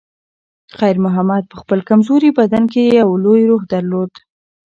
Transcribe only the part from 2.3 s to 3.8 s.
بدن کې یو لوی روح